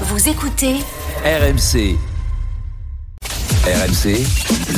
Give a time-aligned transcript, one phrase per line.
[0.00, 0.74] Vous écoutez
[1.24, 1.96] RMC.
[3.64, 4.18] RMC,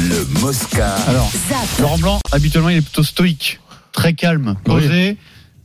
[0.08, 0.94] le Mosca.
[1.08, 1.80] Alors, ZAP.
[1.80, 3.60] Laurent Blanc, habituellement, il est plutôt stoïque,
[3.92, 5.16] très calme, posé,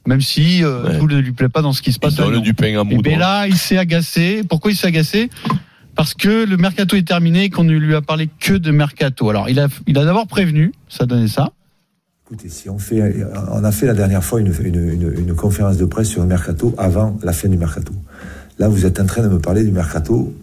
[0.08, 1.00] même si euh, Ouais.
[1.00, 2.18] tout ne lui plaît pas dans ce qui se passe.
[2.20, 2.40] Lyon.
[2.40, 3.04] du pain à Et moudre.
[3.04, 4.42] ben là, il s'est agacé.
[4.48, 5.30] Pourquoi il s'est agacé?
[5.96, 9.30] Parce que le mercato est terminé et qu'on ne lui a parlé que de mercato.
[9.30, 11.52] Alors, il a, il a d'abord prévenu, ça donnait ça.
[12.26, 13.14] Écoutez, si on fait,
[13.52, 16.28] on a fait la dernière fois une, une, une, une conférence de presse sur le
[16.28, 17.92] mercato avant la fin du mercato.
[18.62, 20.36] Là, vous êtes en train de me parler du mercato.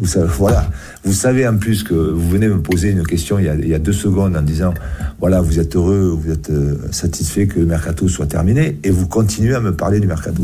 [0.00, 0.68] Vous savez, voilà.
[1.04, 3.92] Vous savez en plus que vous venez me poser une question il y a, deux
[3.92, 4.74] secondes en disant,
[5.20, 9.06] voilà, vous êtes heureux, vous êtes euh, satisfait que le mercato soit terminé, et vous
[9.06, 10.42] continuez à me parler du mercato.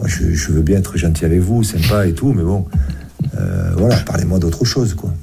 [0.00, 2.66] Moi, je, je veux bien être gentil avec vous, sympa et tout, mais bon,
[3.38, 5.14] euh, voilà, parlez-moi d'autre chose, quoi.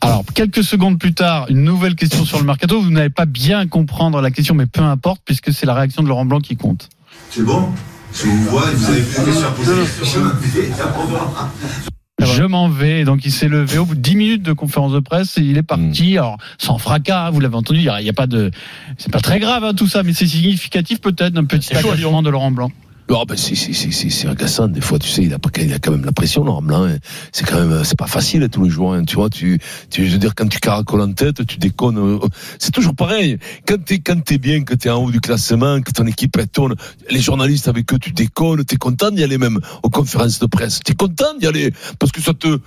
[0.00, 2.80] Alors, quelques secondes plus tard, une nouvelle question sur le mercato.
[2.80, 6.08] Vous n'avez pas bien comprendre la question, mais peu importe, puisque c'est la réaction de
[6.08, 6.88] Laurent Blanc qui compte.
[7.30, 7.68] C'est bon
[8.12, 9.72] Je vous vois, vous avez plus questions à poser.
[12.20, 13.04] Je m'en vais.
[13.04, 15.56] Donc, il s'est levé au bout de 10 minutes de conférence de presse et il
[15.56, 16.18] est parti.
[16.18, 17.80] Alors, sans fracas, hein, vous l'avez entendu.
[17.80, 18.50] Il y a, pas de,
[18.96, 22.30] c'est pas très grave, hein, tout ça, mais c'est significatif peut-être d'un petit agacement de
[22.30, 22.72] Laurent Blanc.
[23.10, 26.44] Ah ben c'est agaçant des fois tu sais il a a quand même la pression
[26.60, 26.98] Blanc hein.
[27.32, 30.18] c'est quand même c'est pas facile tous les jours hein, tu vois tu tu veux
[30.18, 32.18] dire quand tu caracoles en tête tu déconnes euh,
[32.58, 35.90] c'est toujours pareil quand t'es quand t'es bien que t'es en haut du classement que
[35.90, 36.74] ton équipe elle tourne
[37.10, 40.80] les journalistes avec eux tu déconnes t'es content d'y aller même aux conférences de presse
[40.84, 42.58] t'es content d'y aller parce que ça te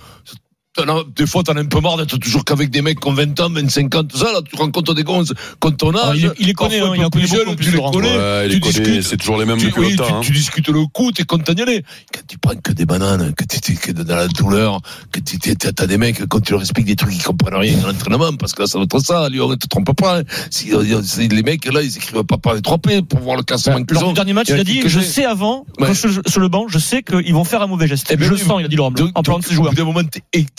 [1.16, 3.38] des fois, t'en as un peu marre d'être toujours qu'avec des mecs qui ont 20
[3.40, 4.32] ans, 25 ans, tout ça.
[4.32, 6.02] Là, tu rencontres des gonzes quand ton âge.
[6.04, 7.78] Ah, il- il les connaît, hein, un il peu en plus connaît beaucoup, tu plus.
[7.78, 9.02] Ouais, tu les connaît, discutes.
[9.02, 10.06] c'est toujours les mêmes Tu, oui, longtemps.
[10.06, 10.20] tu, hein.
[10.22, 11.84] tu discutes le coup, t'es content d'y aller.
[12.14, 14.80] Quand tu prends que des bananes, que tu es dans la douleur,
[15.12, 15.38] que tu
[15.78, 18.54] as des mecs, quand tu leur expliques des trucs qui comprennent rien à l'entraînement, parce
[18.54, 20.20] que là, ça va être ça, Lyon, ne te trompe pas.
[20.20, 20.22] hein.
[20.50, 20.82] Si, euh,
[21.30, 23.94] les mecs, là, ils écrivent pas par les 3 P pour voir le classement qu'ils
[23.94, 24.08] Lors ont.
[24.08, 25.88] du dernier match, il a dit Je sais avant, Ouais.
[25.88, 28.06] quand je suis sur le banc, je sais qu'ils vont faire un mauvais geste.
[28.10, 28.90] Eh ben je oui, sens, il a dit en
[29.22, 29.74] parlant de ses joueurs.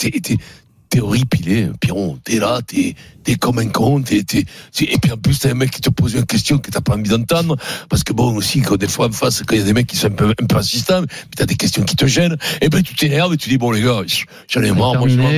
[0.05, 0.62] Au bout d'un moment,
[0.93, 2.17] t'es, horripilé, Piron.
[2.23, 4.45] T'es là, t'es, t'es comme un con, t'es, t'es,
[4.81, 6.93] et puis en plus, t'as un mec qui te pose une question que t'as pas
[6.93, 7.57] envie d'entendre,
[7.89, 9.87] parce que bon, aussi, quand des fois, en face, quand il y a des mecs
[9.87, 12.69] qui sont un peu, un peu insistants, mais t'as des questions qui te gênent, et
[12.69, 14.01] ben, tu t'énerves et tu dis, bon, les gars,
[14.49, 15.27] j'en ai marre, moi, je m'en.
[15.29, 15.31] À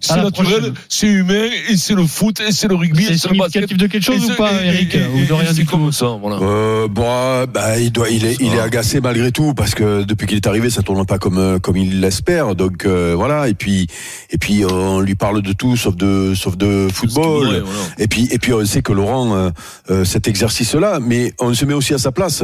[0.00, 3.18] C'est la naturel, c'est humain, et c'est le foot, et c'est le rugby, C'est et
[3.18, 3.72] c'est le basket.
[3.72, 6.36] de quelque chose ou pas, Eric et- Ou de rien du comme tout ça, voilà.
[6.42, 10.26] Euh, bon, bah, il doit, il est, il est agacé malgré tout parce que depuis
[10.26, 12.54] qu'il est arrivé, ça tourne pas comme euh, comme il l'espère.
[12.54, 13.48] Donc euh, voilà.
[13.48, 13.86] Et puis
[14.30, 17.46] et puis euh, on lui parle de tout sauf de sauf de football.
[17.46, 17.64] Voilà.
[17.98, 19.50] Et puis et puis on sait que Laurent euh,
[19.90, 22.42] euh, cet exercice-là, mais on se met aussi à sa place.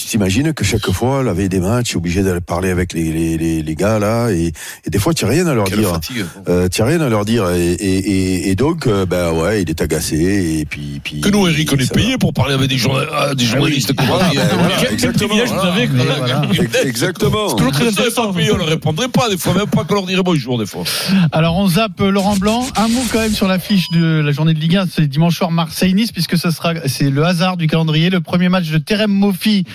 [0.00, 3.36] Tu t'imagines que chaque fois, la veille des matchs, obligé d'aller parler avec les, les,
[3.36, 4.52] les, les gars là, et,
[4.86, 5.90] et des fois, tu n'as rien à leur Quelle dire.
[5.92, 6.24] fatigue.
[6.48, 9.60] Euh, tu n'as rien à leur dire, et, et, et, et donc, euh, ben ouais,
[9.62, 11.94] il est agacé, et puis, puis Que nous, Eric, on est va.
[11.94, 13.92] payé pour parler avec des, journa- ah, des journalistes.
[13.98, 14.36] Voilà, on dit.
[14.36, 15.28] ben voilà, Quel- exactement.
[15.28, 16.42] privilège vous avez voilà.
[16.52, 17.48] Ex- Exactement.
[17.50, 18.32] C'est toujours très On serait intéressant.
[18.32, 20.66] pas payé, on ne répondrait pas, des fois, même pas qu'on leur dirait bonjour, des
[20.66, 20.84] fois.
[21.32, 22.66] Alors on zappe euh, Laurent Blanc.
[22.76, 24.86] Un mot quand même sur l'affiche de la journée de Ligue 1.
[24.94, 28.08] C'est dimanche soir Marseille-Nice puisque ce sera c'est le hasard du calendrier.
[28.10, 29.70] Le premier match de Terem Moffi euh,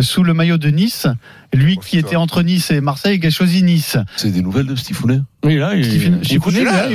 [0.00, 1.06] sous le maillot de Nice.
[1.54, 3.96] Lui qui était entre Nice et Marseille qui a choisi Nice.
[4.16, 6.88] C'est des nouvelles de Stifounet Oui, là, il est là.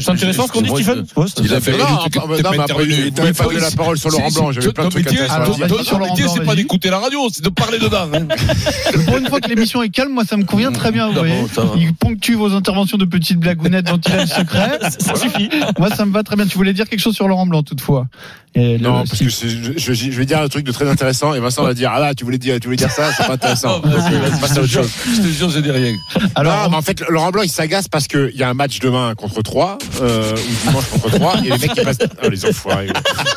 [0.00, 2.94] C'est intéressant ce qu'on dit, c'est- Il a fait t'es non, pas mais après, intervenu.
[3.06, 5.58] il t'avait pas donné la parole sur Laurent Blanc, j'avais plein de trucs à Ton
[5.98, 8.08] métier, c'est pas d'écouter la radio, c'est de parler dedans.
[8.14, 8.26] hein.
[9.06, 11.10] Pour une fois que l'émission est calme, moi ça me convient très bien.
[11.76, 14.78] Il ponctue vos interventions de petites blagounettes dont il a le secret.
[14.98, 15.50] Ça suffit.
[15.78, 16.46] Moi ça me va très bien.
[16.46, 18.06] Tu voulais dire quelque chose sur Laurent Blanc toutefois
[18.56, 21.90] Non, parce que je, vais dire un truc de très intéressant et Vincent va dire
[21.92, 23.57] ah là tu voulais dire tu voulais dire ça c'est pas intéressant.
[23.84, 24.90] Vas-y, passer à autre chose.
[25.16, 25.94] Je te jure, j'ai dit rien.
[26.34, 28.78] Alors non, mais en fait Laurent Blanc il s'agace parce qu'il y a un match
[28.80, 32.44] demain contre 3 euh, ou dimanche contre 3 et les mecs qui passent oh, les
[32.46, 32.86] enfoirés.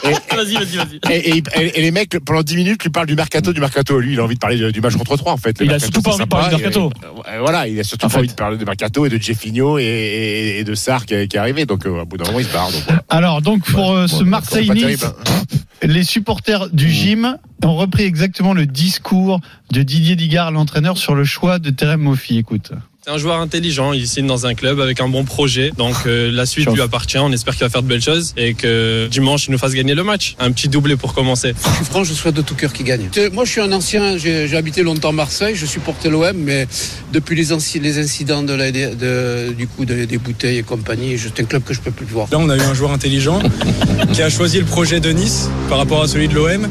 [0.04, 1.00] Et, Vas-y, vas-y, vas-y.
[1.14, 4.00] et, et- et- et les mecs pendant 10 minutes lui parlent du mercato du mercato
[4.00, 5.60] lui il a envie de parler du match contre 3 en fait.
[5.60, 6.92] Le Il a mercato, surtout pas c'est envie de parler du mercato.
[7.02, 8.20] et- euh, voilà il a surtout En pas fait.
[8.20, 11.28] envie de parler du mercato et de Jeffinho et, et, et de Sarr qui, est-
[11.28, 13.04] qui est arrivé donc euh, au bout d'un moment il se barre donc voilà.
[13.10, 15.58] Alors donc pour euh, ce Pas Marseille-Nice, terrible, hein.
[15.84, 19.40] Les supporters du gym ont repris exactement le discours
[19.72, 22.38] de Didier Digard, l'entraîneur, sur le choix de Terem Moffi.
[22.38, 22.72] Écoute.
[23.04, 26.30] C'est un joueur intelligent, il signe dans un club avec un bon projet, donc euh,
[26.32, 26.76] la suite Chance.
[26.76, 29.58] lui appartient, on espère qu'il va faire de belles choses et que dimanche il nous
[29.58, 30.36] fasse gagner le match.
[30.38, 31.56] Un petit doublé pour commencer.
[31.72, 33.10] Je suis franc, je souhaite de tout cœur qu'il gagne.
[33.34, 36.68] Moi, je suis un ancien, j'ai habité longtemps Marseille, je supportais l'OM, mais
[37.12, 41.46] depuis les, incidents de la- de- du coup de- des bouteilles et compagnie, c'est un
[41.46, 42.28] club que je peux plus voir.
[42.32, 43.40] Là on a eu un joueur intelligent
[44.14, 46.68] qui a choisi le projet de Nice par rapport à celui de l'OM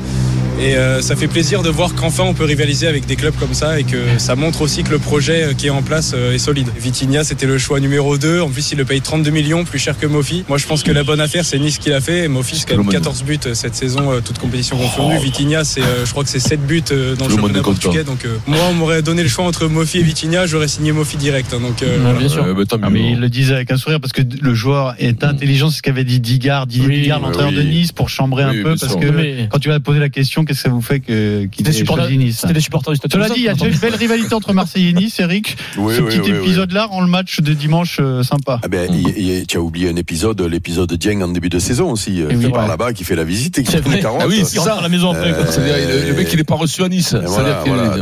[0.61, 3.55] Et euh, ça fait plaisir de voir qu'enfin on peut rivaliser avec des clubs comme
[3.55, 6.35] ça et que ça montre aussi que le projet euh, qui est en place euh,
[6.35, 6.69] est solide.
[6.79, 8.41] Vitinha, c'était le choix numéro 2.
[8.43, 10.45] En plus, il le paye 32 millions, plus cher que Mofi.
[10.51, 12.25] Moi, je pense que la bonne affaire, c'est Nice qui l'a fait.
[12.25, 15.17] Et Mofi, c'est quand même 14 buts euh, cette saison, toute compétition confondue.
[15.19, 18.05] Vitinha, c'est, euh, je crois que c'est 7 buts dans le, le championnat portugais.
[18.05, 21.17] Donc, euh, moi, on m'aurait donné le choix entre Mofi et Vitinha, j'aurais signé Mofi
[21.17, 21.55] direct.
[21.55, 21.61] hein.
[21.61, 22.19] donc, euh, voilà.
[22.19, 22.45] bien sûr.
[22.45, 25.25] Euh, bah, Ah, mais il le disait avec un sourire parce que le joueur est
[25.25, 27.57] intelligent, c'est ce qu'avait dit Digard, Didier Oui, Digard, oui, l'entraîneur oui.
[27.57, 29.01] de Nice, pour chambrer Oui, un peu parce sûr.
[29.01, 31.65] que Mais- quand tu vas poser la question, qu'est-ce que ça vous fait que qu'il
[31.65, 33.55] C'était ait supporter- choisi Nice C'était des supporters du Stade Cela dit, il y a
[33.55, 35.57] déjà une belle rivalité entre Marseille et Nice, Eric.
[35.79, 36.45] Oui, Ce oui, petit oui, oui.
[36.45, 38.59] épisode-là rend le match de dimanche euh, sympa.
[38.63, 38.91] Ah ben,
[39.47, 42.37] tu as oublié un épisode, l'épisode de Dieng en début de saison aussi, euh, Et
[42.37, 42.69] oui, qui part ouais.
[42.69, 44.21] là-bà, qui fait la visite et qui C'est prend les carottes.
[44.25, 45.33] Ah oui, Il rentre à la maison après.
[45.33, 47.15] Euh, C'est-à-dire, le, le mec, il n'est pas reçu à Nice.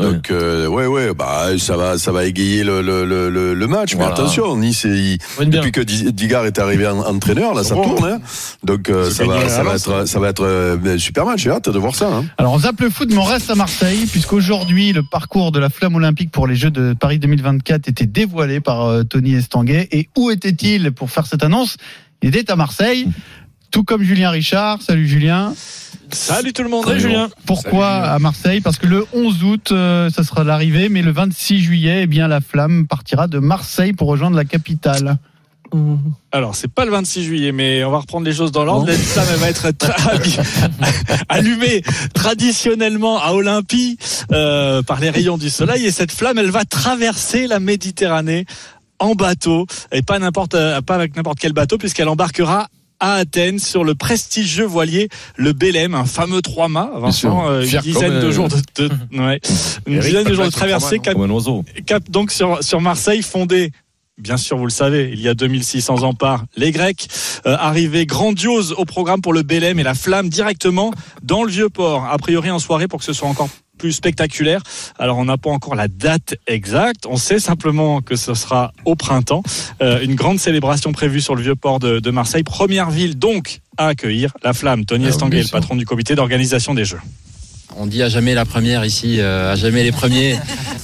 [0.00, 3.66] Donc, euh, ouais, ouais, bah, ça va, ça va égayer le, le, le, le- le
[3.66, 3.94] match.
[3.94, 4.10] Voilà.
[4.10, 8.04] Mais attention, Nice, depuis que Di- Digard est arrivé en, entraîneur, là, ça tourne.
[8.04, 8.20] Hein.
[8.64, 11.42] Donc, euh, ça va, ça être, ça va être euh, un super match.
[11.42, 12.08] J'ai hâte de voir ça.
[12.08, 12.24] Hein.
[12.40, 15.68] Alors on zappe le foot, mais on reste à Marseille, puisqu'aujourd'hui le parcours de la
[15.68, 19.88] flamme olympique pour les Jeux de Paris 2024 était dévoilé par euh, Tony Estanguet.
[19.90, 21.78] Et où était-il pour faire cette annonce?
[22.22, 23.08] Il était à Marseille,
[23.72, 24.80] tout comme Julien Richard.
[24.82, 25.52] Salut Julien.
[26.12, 26.84] Salut tout le monde.
[26.84, 27.28] Salut, Julien.
[27.44, 28.60] Pourquoi à Marseille?
[28.60, 32.28] Parce que le 11 août, euh, ça sera l'arrivée, mais le 26 juillet, eh bien
[32.28, 35.18] la flamme partira de Marseille pour rejoindre la capitale.
[36.32, 38.86] Alors, c'est pas le 26 juillet, mais on va reprendre les choses dans l'ordre.
[38.86, 39.66] La flamme, elle va être
[41.28, 41.82] allumée
[42.14, 43.98] traditionnellement à Olympie
[44.32, 45.84] euh, par les rayons du soleil.
[45.86, 48.44] Et cette flamme, elle va traverser la Méditerranée
[48.98, 49.66] en bateau.
[49.92, 52.68] Et pas n'importe, euh, pas avec n'importe quel bateau, puisqu'elle embarquera
[53.00, 56.90] à Athènes sur le prestigieux voilier le Belém, un fameux trois-mâts.
[56.96, 57.46] Vincent, sûr.
[57.48, 58.56] euh, une dizaine de jours de,
[58.88, 58.90] de-
[59.20, 59.40] ouais,
[59.86, 63.70] une Eric, dizaine de jours de traversée, cap- donc sur, sur Marseille, fondé,
[64.18, 67.08] bien sûr, vous le savez, il y a 2600 ans par les Grecs,
[67.46, 70.92] euh, arrivée grandiose au programme pour le Bélem et la flamme directement
[71.22, 72.06] dans le vieux port.
[72.10, 73.48] A priori en soirée pour que ce soit encore
[73.78, 74.60] plus spectaculaire.
[74.98, 78.96] Alors on n'a pas encore la date exacte, on sait simplement que ce sera au
[78.96, 79.42] printemps.
[79.80, 83.60] Euh, une grande célébration prévue sur le vieux port de, de Marseille, première ville donc
[83.76, 84.84] à accueillir la flamme.
[84.84, 87.00] Tony Ah oui, Estanguet, le patron du comité d'organisation des Jeux.
[87.80, 90.36] On dit à jamais la première ici, euh, à jamais les premiers.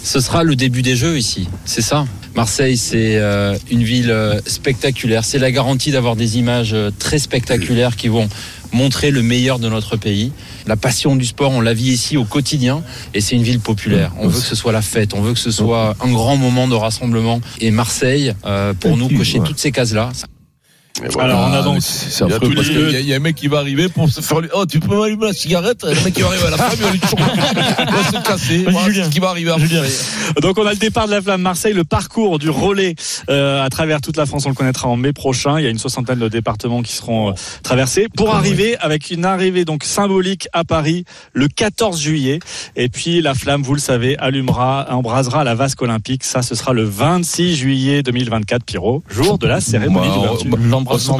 [0.04, 2.06] Ce sera le début des Jeux ici, c'est ça?
[2.36, 5.24] Marseille, c'est euh, une ville euh, spectaculaire.
[5.24, 8.28] C'est la garantie d'avoir des images très spectaculaires qui vont
[8.72, 10.30] montrer le meilleur de notre pays.
[10.68, 14.12] La passion du sport, on la vit ici au quotidien et c'est une ville populaire.
[14.20, 16.68] On veut que ce soit la fête, on veut que ce soit un grand moment
[16.68, 17.40] de rassemblement.
[17.60, 18.34] Et Marseille,
[18.78, 20.10] pour nous, cocher toutes ces cases-là,
[21.10, 21.34] voilà.
[21.34, 21.78] Alors, on a Ah,
[22.26, 23.58] Il y a tous parce les- y, a- il y a un mec qui va
[23.58, 24.38] arriver pour se faire.
[24.54, 26.82] Oh, tu peux m'allumer la cigarette Le mec qui va arriver à la femme, il
[26.82, 27.22] va lui choper.
[27.86, 28.58] Il va se casser.
[28.68, 29.04] Voilà, Julien.
[29.04, 29.82] ce qui va arriver Julien.
[29.82, 30.40] après.
[30.40, 32.94] Donc on a le départ de la flamme Marseille, le parcours du relais
[33.28, 35.58] euh, à travers toute la France, on le connaîtra en mai prochain.
[35.58, 37.32] Il y a une soixantaine de départements qui seront euh,
[37.62, 42.38] traversés pour arriver avec une arrivée donc symbolique à Paris le 14 juillet.
[42.76, 46.22] Et puis la flamme, vous le savez, allumera, embrasera la vasque olympique.
[46.24, 50.56] Ça, ce sera le 26 juillet 2024, Pierrot, jour de la cérémonie Bah, d'ouverture.
[50.84, 51.18] L'embrassement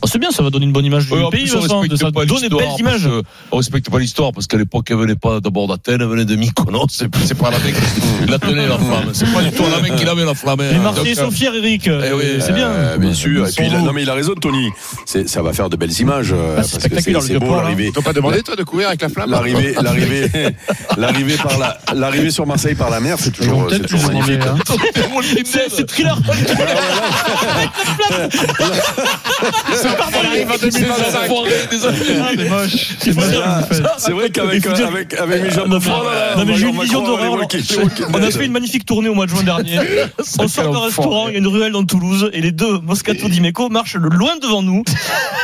[0.00, 1.80] Oh, c'est bien, ça va donner une bonne image du en pays, plus, on Vincent,
[1.80, 2.28] respecte ça donne
[2.78, 3.02] images.
[3.02, 6.06] parce que On respecte pas l'histoire parce qu'à l'époque, elle venait pas d'abord d'Athènes, elle
[6.06, 6.86] venait de Mykonos.
[6.90, 9.10] C'est c'est pas la mec qui la tenait, la flamme.
[9.12, 10.60] C'est pas du tout la mec qui l'avait, la flamme.
[10.60, 10.68] hein.
[10.72, 11.88] Les Marseillais sont fiers, Eric.
[11.88, 12.68] Eh oui, c'est bien.
[12.68, 13.46] Euh, bien sûr.
[13.48, 14.68] Et puis, il a- non, mais il a raison, Tony.
[15.04, 16.32] C'est- Ça va faire de belles images.
[16.32, 17.90] euh, Bah, c'est parce que spectaculaire, le c'est beau port, l'arrivée.
[17.92, 19.30] T'ont pas demandé, toi, de courir avec la flamme?
[19.30, 20.30] L'arrivée, l'arrivée,
[20.96, 24.40] l'arrivée par la, l'arrivée sur Marseille par la mer, c'est toujours, c'est toujours magnifique.
[24.46, 24.56] hein.
[28.28, 28.37] C'est
[29.74, 30.96] c'est arrive en 2025.
[31.00, 32.50] Ah, c'est moche.
[32.50, 32.94] Moche.
[34.18, 37.36] Vrai qu'avec, avec, avec mes jambes de froid, là, mais on j'ai une vision d'horreur.
[38.12, 39.78] On a fait une magnifique tournée au mois de juin dernier.
[40.38, 43.28] On sort d'un restaurant, il y a une ruelle dans Toulouse et les deux Moscato
[43.28, 44.82] d'Imeco marchent le loin devant nous.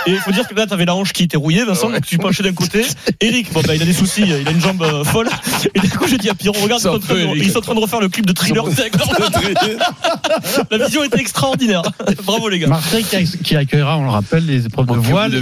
[0.06, 2.18] Et il faut dire que là, t'avais la hanche qui était rouillée, Vincent, donc tu
[2.18, 2.84] penchais d'un côté.
[3.20, 5.28] Eric, bon, bah, il a des soucis, il a une jambe euh, folle.
[5.74, 7.26] Et du coup, j'ai dit à Pierrot, regarde, ils Ça sont, en train de, fait,
[7.26, 7.42] Eric.
[7.42, 8.64] ils sont en train de refaire le clip de thriller.
[10.70, 11.82] La vision était extraordinaire.
[12.24, 12.80] Bravo, les gars.
[12.84, 15.40] Marseille qui, acc- qui accueillera, on le rappelle, les épreuves de voile et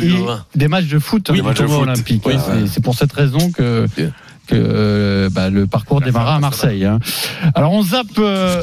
[0.55, 2.23] des matchs de foot, Oui, hein, du de tournoi olympique.
[2.27, 2.35] Oui.
[2.73, 3.87] C'est- pour cette raison que.
[4.47, 6.85] Que euh, bah, le parcours démarra à Marseille.
[6.85, 6.99] hein.
[7.55, 8.63] Alors on zappe euh,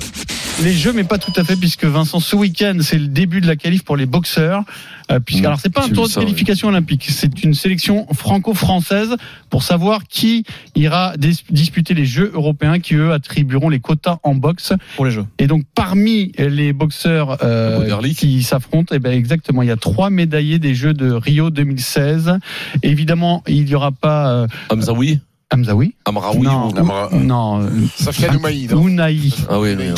[0.64, 3.48] les jeux, mais pas tout à fait, puisque Vincent, ce week-end, c'est le début de
[3.48, 4.64] la qualif pour les boxeurs.
[5.12, 6.20] euh, puisque Mmh, alors c'est pas un tour de oui.
[6.26, 9.16] qualification olympique, c'est une sélection franco-française
[9.50, 10.44] pour savoir qui
[10.76, 14.74] ira dis- disputer les Jeux européens qui eux attribueront les quotas en boxe.
[14.98, 15.26] Pour les jeux.
[15.40, 20.10] Et donc parmi les boxeurs euh, qui s'affrontent, eh ben exactement, il y a trois
[20.10, 22.38] médaillés des Jeux de Rio 2016.
[22.84, 25.20] Évidemment, il n'y aura pas euh, Hamzaoui
[25.52, 25.96] Hamzaoui.
[26.06, 29.90] Amraoui non, Amra- non, euh, Sofiane Oumaï, non Ounaï Ah oui, mais.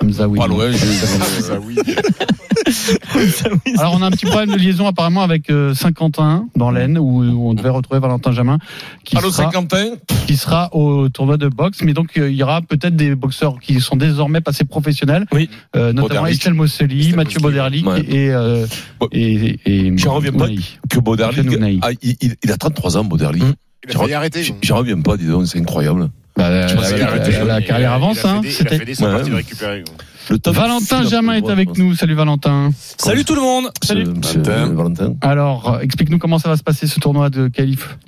[0.00, 0.38] Hamzaoui.
[0.38, 1.76] Pas loin, j'ai- oui.
[3.78, 7.22] Alors on a un petit problème de liaison apparemment avec euh, Saint-Quentin dans l'Aisne où,
[7.22, 8.58] on devait retrouver Valentin Jamin
[9.04, 9.94] qui Allô, sera, Saint-Quentin
[10.26, 11.82] qui sera au tournoi de boxe.
[11.82, 15.50] Mais donc euh, il y aura peut-être des boxeurs qui sont désormais passés professionnels, Oui.
[15.76, 16.26] euh, notamment.
[16.26, 17.40] Estelle Mosseli, Estelle Mathieu
[17.86, 18.00] ouais.
[18.08, 18.66] et, euh,
[19.10, 20.46] et, et J'en reviens pas
[20.88, 20.98] que
[21.56, 21.80] Ounaï.
[21.82, 23.42] ah, il, il- a 33 ans, Bauderlic.
[23.42, 23.54] Hum.
[23.88, 24.42] Il a failli arrêter.
[24.42, 26.08] J'en- J'en reviens pas, dis donc, c'est incroyable.
[26.36, 27.32] Bah, la, Je pense la- la- arrêté.
[27.44, 28.24] la- carrière avance.
[28.24, 29.84] hein, c'était- Ouais.
[30.46, 31.94] Valentin Jamin est avec nous.
[31.94, 32.70] Salut Valentin.
[32.96, 33.70] Salut tout le monde.
[33.82, 34.04] Salut.
[34.04, 34.66] Valentin.
[34.72, 35.14] Valentin.
[35.20, 37.98] Alors, explique-nous comment ça va se passer ce tournoi de qualif.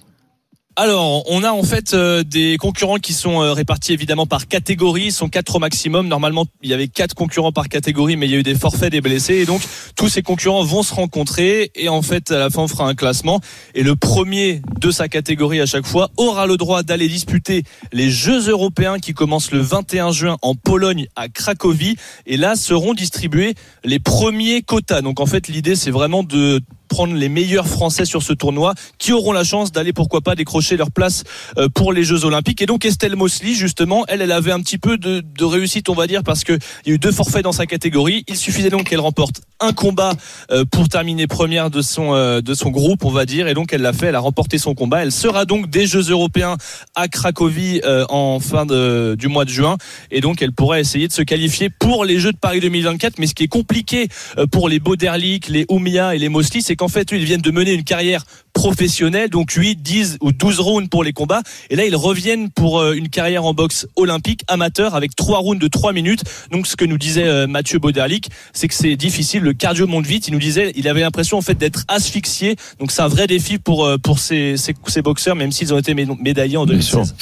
[0.76, 5.04] Alors, on a en fait euh, des concurrents qui sont euh, répartis évidemment par catégorie,
[5.04, 6.09] ils sont quatre au maximum.
[6.09, 8.90] Normalement, il y avait quatre concurrents par catégorie, mais il y a eu des forfaits,
[8.90, 9.62] des blessés, et donc
[9.95, 11.71] tous ces concurrents vont se rencontrer.
[11.76, 13.40] Et en fait, à la fin, on fera un classement.
[13.76, 17.62] Et le premier de sa catégorie à chaque fois aura le droit d'aller disputer
[17.93, 21.95] les Jeux européens qui commencent le 21 juin en Pologne à Cracovie.
[22.26, 23.54] Et là seront distribués
[23.85, 25.02] les premiers quotas.
[25.02, 26.61] Donc en fait, l'idée c'est vraiment de
[26.95, 30.77] prendre les meilleurs Français sur ce tournoi qui auront la chance d'aller pourquoi pas décrocher
[30.77, 31.25] leur place
[31.59, 32.63] euh, pour les Jeux Olympiques.
[32.63, 35.95] Et donc Estelle Mosley, justement, elle, elle avait un petit peu de, de réussite, on
[35.95, 38.23] va dire, parce que il y a eu deux forfaits dans sa catégorie.
[38.29, 40.13] Il suffisait donc qu'elle remporte un combat
[40.51, 43.47] euh, pour terminer première de son euh, de son groupe, on va dire.
[43.49, 45.03] Et donc elle l'a fait, elle a remporté son combat.
[45.03, 46.57] Elle sera donc des Jeux européens
[46.95, 49.77] à Cracovie euh, en fin du mois de juin.
[50.11, 53.19] Et donc elle pourrait essayer de se qualifier pour les Jeux de Paris 2024.
[53.19, 54.09] Mais ce qui est compliqué
[54.51, 57.73] pour les Bauderlic, les Oumia et les Mosley, c'est qu'en fait, ils viennent de mener
[57.73, 61.43] une carrière professionnelle, donc 8, 10 ou 12 rounds pour les combats.
[61.71, 65.69] Et là, ils reviennent pour une carrière en boxe olympique amateur avec trois rounds de
[65.69, 66.23] 3 minutes.
[66.51, 69.44] Donc, ce que nous disait Mathieu Bauderlic, c'est que c'est difficile.
[69.45, 70.29] Le cardio monte vite.
[70.29, 72.57] Il nous disait, il avait l'impression en fait d'être asphyxié.
[72.81, 75.79] Donc, c'est un vrai défi pour euh, pour ces, ces, ces boxeurs, même s'ils ont
[75.79, 76.99] été mé- médaillés en Bien sûr.
[77.03, 77.15] 2016.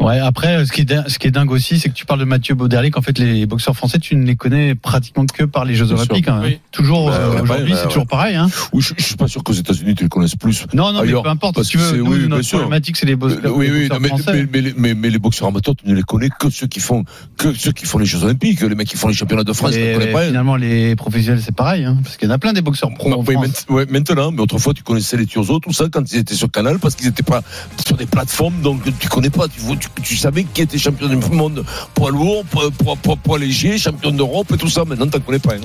[0.00, 2.20] Ouais, après, ce qui est, din- ce qui est dingue aussi, c'est que tu parles
[2.20, 2.96] de Mathieu Bauderlic.
[2.96, 5.96] En fait, les boxeurs français, tu ne les connais pratiquement que par les Jeux Bien
[5.96, 6.28] Olympiques.
[6.28, 6.40] hein.
[6.42, 6.58] Oui.
[6.72, 7.88] Toujours, Bah, euh, aujourd'hui, bah, c'est ouais.
[7.88, 8.36] toujours pareil.
[8.36, 8.48] Hein.
[8.74, 10.66] Je, je suis pas sûr qu'aux États-Unis tu les connaisses plus.
[10.74, 11.54] Non, non, Ailleurs, mais peu importe.
[11.56, 12.58] parce Si tu que veux, c'est- nous, oui, bien notre sûr.
[12.58, 14.46] problématique, c'est les, box- Euh, oui, les boxeurs non, mais, français.
[14.52, 17.04] mais, mais, mais, mais les boxeurs amateurs, tu ne les connais que ceux qui font
[17.36, 19.72] que ceux qui font les Jeux Olympiques, les mecs qui font les championnats de France,
[19.72, 20.22] tu connais pas.
[20.24, 20.26] hein.
[20.28, 21.84] finalement, les professionnels, c'est pareil.
[21.84, 23.64] Hein, parce qu'il y en a plein des boxeurs pro Non, en oui, France.
[23.68, 26.48] maint- ouais, maintenant, mais autrefois tu connaissais les Turzo, tout ça quand ils étaient sur
[26.50, 27.42] Canal parce qu'ils n'étaient pas
[27.84, 29.48] sur des plateformes, donc tu connais pas.
[29.48, 33.38] Tu, tu, tu savais qui était champion du monde poids lourd, poids, poids, poids, poids
[33.38, 34.84] léger, champion d'Europe et tout ça.
[34.84, 35.54] Maintenant, tu connais pas.
[35.54, 35.60] hein.